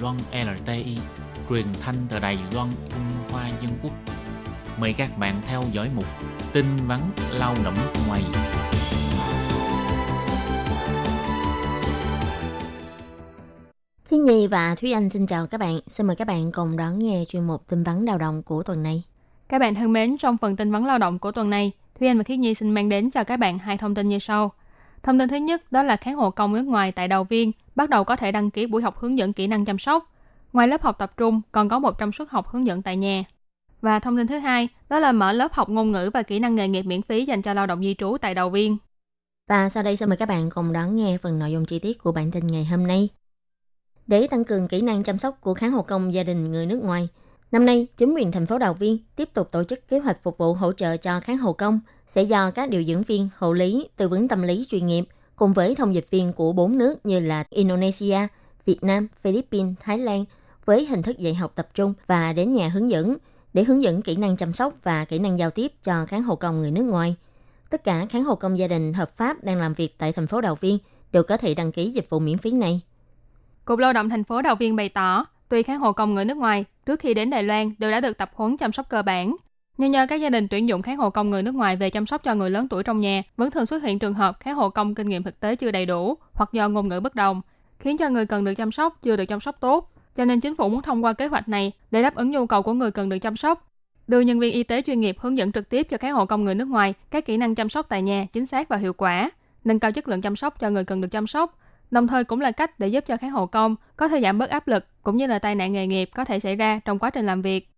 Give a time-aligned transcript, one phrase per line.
[0.00, 0.98] Loan LTI,
[1.48, 3.92] truyền thanh từ Đài Loan Trung Hoa Dân Quốc.
[4.80, 6.04] Mời các bạn theo dõi mục
[6.52, 7.00] tin vắn
[7.32, 7.74] lao động
[8.08, 8.22] ngoài.
[14.10, 15.80] Thiên Nhi và Thúy Anh xin chào các bạn.
[15.88, 18.82] Xin mời các bạn cùng đón nghe chuyên mục tin vắn lao động của tuần
[18.82, 19.02] này.
[19.48, 22.18] Các bạn thân mến, trong phần tin vắn lao động của tuần này, Thúy Anh
[22.18, 24.52] và Khiết Nhi xin mang đến cho các bạn hai thông tin như sau.
[25.02, 27.90] Thông tin thứ nhất đó là kháng hộ công nước ngoài tại đầu viên bắt
[27.90, 30.12] đầu có thể đăng ký buổi học hướng dẫn kỹ năng chăm sóc.
[30.52, 33.24] Ngoài lớp học tập trung, còn có 100 suất học hướng dẫn tại nhà.
[33.80, 36.54] Và thông tin thứ hai, đó là mở lớp học ngôn ngữ và kỹ năng
[36.54, 38.76] nghề nghiệp miễn phí dành cho lao động di trú tại đầu viên.
[39.48, 41.98] Và sau đây xin mời các bạn cùng đón nghe phần nội dung chi tiết
[41.98, 43.08] của bản tin ngày hôm nay.
[44.06, 46.84] Để tăng cường kỹ năng chăm sóc của kháng hộ công gia đình người nước
[46.84, 47.08] ngoài,
[47.52, 50.38] năm nay chính quyền thành phố Đào Viên tiếp tục tổ chức kế hoạch phục
[50.38, 53.88] vụ hỗ trợ cho kháng hộ công sẽ do các điều dưỡng viên, hộ lý,
[53.96, 55.04] tư vấn tâm lý chuyên nghiệp
[55.36, 58.18] cùng với thông dịch viên của bốn nước như là Indonesia,
[58.64, 60.24] Việt Nam, Philippines, Thái Lan
[60.64, 63.16] với hình thức dạy học tập trung và đến nhà hướng dẫn
[63.54, 66.36] để hướng dẫn kỹ năng chăm sóc và kỹ năng giao tiếp cho kháng hộ
[66.36, 67.16] công người nước ngoài.
[67.70, 70.40] Tất cả kháng hộ công gia đình hợp pháp đang làm việc tại thành phố
[70.40, 70.78] Đào Viên
[71.12, 72.80] đều có thể đăng ký dịch vụ miễn phí này.
[73.64, 76.36] Cục Lao động thành phố Đào Viên bày tỏ, tuy kháng hộ công người nước
[76.36, 79.36] ngoài trước khi đến Đài Loan đều đã được tập huấn chăm sóc cơ bản,
[79.78, 82.06] nhưng nhờ các gia đình tuyển dụng kháng hộ công người nước ngoài về chăm
[82.06, 84.70] sóc cho người lớn tuổi trong nhà, vẫn thường xuất hiện trường hợp kháng hộ
[84.70, 87.40] công kinh nghiệm thực tế chưa đầy đủ hoặc do ngôn ngữ bất đồng,
[87.78, 89.92] khiến cho người cần được chăm sóc chưa được chăm sóc tốt.
[90.14, 92.62] Cho nên chính phủ muốn thông qua kế hoạch này để đáp ứng nhu cầu
[92.62, 93.70] của người cần được chăm sóc,
[94.08, 96.44] đưa nhân viên y tế chuyên nghiệp hướng dẫn trực tiếp cho kháng hộ công
[96.44, 99.30] người nước ngoài các kỹ năng chăm sóc tại nhà chính xác và hiệu quả,
[99.64, 101.58] nâng cao chất lượng chăm sóc cho người cần được chăm sóc,
[101.92, 104.50] đồng thời cũng là cách để giúp cho khán hộ công có thể giảm bớt
[104.50, 107.10] áp lực cũng như là tai nạn nghề nghiệp có thể xảy ra trong quá
[107.10, 107.68] trình làm việc.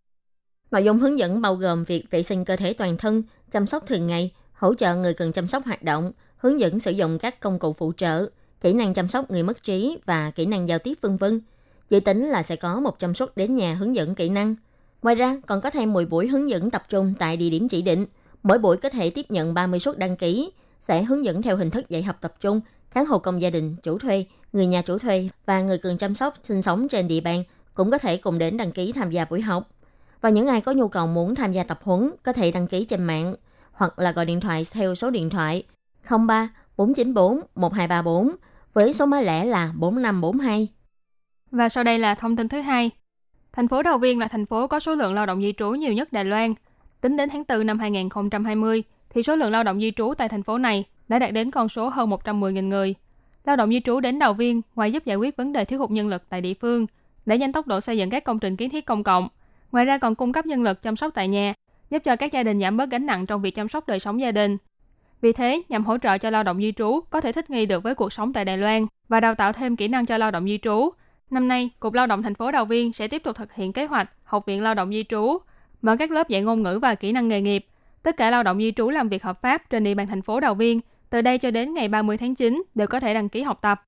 [0.70, 3.86] Nội dung hướng dẫn bao gồm việc vệ sinh cơ thể toàn thân, chăm sóc
[3.86, 7.40] thường ngày, hỗ trợ người cần chăm sóc hoạt động, hướng dẫn sử dụng các
[7.40, 10.78] công cụ phụ trợ, kỹ năng chăm sóc người mất trí và kỹ năng giao
[10.78, 11.40] tiếp vân vân.
[11.88, 14.54] Dự tính là sẽ có 100 suất đến nhà hướng dẫn kỹ năng.
[15.02, 17.82] Ngoài ra, còn có thêm 10 buổi hướng dẫn tập trung tại địa điểm chỉ
[17.82, 18.06] định.
[18.42, 20.50] Mỗi buổi có thể tiếp nhận 30 suất đăng ký,
[20.80, 22.60] sẽ hướng dẫn theo hình thức dạy học tập trung,
[22.94, 26.14] kháng hộ công gia đình, chủ thuê, người nhà chủ thuê và người cần chăm
[26.14, 27.44] sóc sinh sống trên địa bàn
[27.74, 29.70] cũng có thể cùng đến đăng ký tham gia buổi học.
[30.20, 32.84] Và những ai có nhu cầu muốn tham gia tập huấn có thể đăng ký
[32.84, 33.34] trên mạng
[33.72, 35.62] hoặc là gọi điện thoại theo số điện thoại
[36.26, 38.36] 03 494 1234
[38.74, 40.68] với số máy lẻ là 4542.
[41.50, 42.90] Và sau đây là thông tin thứ hai.
[43.52, 45.92] Thành phố Đào Viên là thành phố có số lượng lao động di trú nhiều
[45.92, 46.54] nhất Đài Loan.
[47.00, 50.42] Tính đến tháng 4 năm 2020, thì số lượng lao động di trú tại thành
[50.42, 52.94] phố này đã đạt đến con số hơn 110.000 người.
[53.44, 55.90] Lao động di trú đến Đào Viên ngoài giúp giải quyết vấn đề thiếu hụt
[55.90, 56.86] nhân lực tại địa phương,
[57.26, 59.28] để nhanh tốc độ xây dựng các công trình kiến thiết công cộng,
[59.72, 61.54] ngoài ra còn cung cấp nhân lực chăm sóc tại nhà,
[61.90, 64.20] giúp cho các gia đình giảm bớt gánh nặng trong việc chăm sóc đời sống
[64.20, 64.56] gia đình.
[65.20, 67.82] Vì thế, nhằm hỗ trợ cho lao động di trú có thể thích nghi được
[67.82, 70.44] với cuộc sống tại Đài Loan và đào tạo thêm kỹ năng cho lao động
[70.44, 70.90] di trú,
[71.30, 73.86] năm nay Cục Lao động thành phố Đào Viên sẽ tiếp tục thực hiện kế
[73.86, 75.38] hoạch Học viện Lao động di trú,
[75.82, 77.66] mở các lớp dạy ngôn ngữ và kỹ năng nghề nghiệp.
[78.02, 80.40] Tất cả lao động di trú làm việc hợp pháp trên địa bàn thành phố
[80.40, 83.42] Đào Viên từ đây cho đến ngày 30 tháng 9 đều có thể đăng ký
[83.42, 83.82] học tập.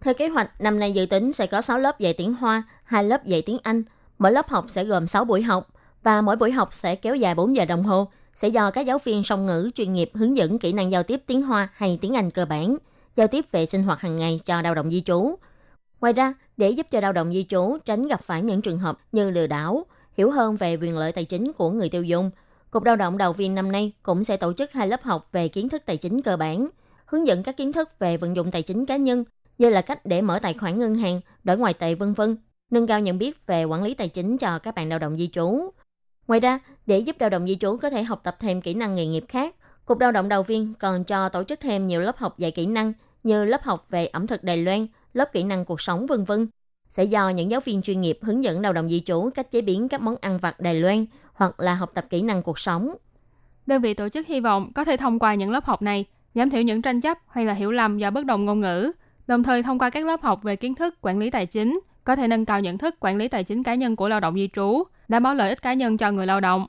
[0.00, 3.04] Theo kế hoạch, năm nay dự tính sẽ có 6 lớp dạy tiếng Hoa, 2
[3.04, 3.82] lớp dạy tiếng Anh.
[4.18, 5.68] Mỗi lớp học sẽ gồm 6 buổi học
[6.02, 8.98] và mỗi buổi học sẽ kéo dài 4 giờ đồng hồ, sẽ do các giáo
[8.98, 12.16] viên song ngữ chuyên nghiệp hướng dẫn kỹ năng giao tiếp tiếng Hoa hay tiếng
[12.16, 12.76] Anh cơ bản,
[13.16, 15.34] giao tiếp về sinh hoạt hàng ngày cho lao động di trú.
[16.00, 18.98] Ngoài ra, để giúp cho lao động di trú tránh gặp phải những trường hợp
[19.12, 19.86] như lừa đảo,
[20.16, 22.30] hiểu hơn về quyền lợi tài chính của người tiêu dùng,
[22.72, 25.48] Cục Lao động Đầu viên năm nay cũng sẽ tổ chức hai lớp học về
[25.48, 26.68] kiến thức tài chính cơ bản,
[27.06, 29.24] hướng dẫn các kiến thức về vận dụng tài chính cá nhân
[29.58, 32.36] như là cách để mở tài khoản ngân hàng, đổi ngoại tệ vân vân,
[32.70, 35.28] nâng cao nhận biết về quản lý tài chính cho các bạn lao động di
[35.28, 35.70] trú.
[36.28, 38.94] Ngoài ra, để giúp lao động di trú có thể học tập thêm kỹ năng
[38.94, 39.54] nghề nghiệp khác,
[39.84, 42.66] Cục Lao động Đầu viên còn cho tổ chức thêm nhiều lớp học dạy kỹ
[42.66, 46.24] năng như lớp học về ẩm thực Đài Loan, lớp kỹ năng cuộc sống vân
[46.24, 46.46] vân
[46.92, 49.60] sẽ do những giáo viên chuyên nghiệp hướng dẫn lao động di trú cách chế
[49.60, 52.94] biến các món ăn vặt Đài Loan hoặc là học tập kỹ năng cuộc sống.
[53.66, 56.04] Đơn vị tổ chức hy vọng có thể thông qua những lớp học này
[56.34, 58.92] giảm thiểu những tranh chấp hay là hiểu lầm do bất đồng ngôn ngữ,
[59.26, 62.16] đồng thời thông qua các lớp học về kiến thức quản lý tài chính có
[62.16, 64.48] thể nâng cao nhận thức quản lý tài chính cá nhân của lao động di
[64.54, 66.66] trú, đảm bảo lợi ích cá nhân cho người lao động.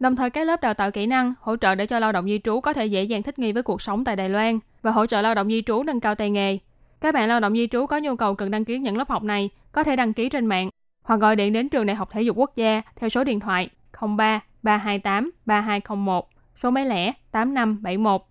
[0.00, 2.40] Đồng thời các lớp đào tạo kỹ năng hỗ trợ để cho lao động di
[2.44, 5.06] trú có thể dễ dàng thích nghi với cuộc sống tại Đài Loan và hỗ
[5.06, 6.58] trợ lao động di trú nâng cao tay nghề,
[7.00, 9.22] các bạn lao động di trú có nhu cầu cần đăng ký những lớp học
[9.22, 10.70] này có thể đăng ký trên mạng
[11.02, 13.68] hoặc gọi điện đến trường Đại học Thể dục Quốc gia theo số điện thoại
[14.16, 18.22] 03 328 3201, số máy lẻ 8571.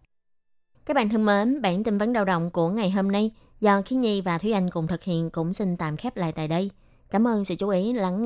[0.86, 4.02] Các bạn thân mến, bản tin vấn đầu động của ngày hôm nay do Khiến
[4.02, 6.72] Nhi và Thúy Anh cùng thực hiện cũng xin tạm khép lại tại đây.
[7.10, 8.26] Cảm ơn sự chú ý lắng nghe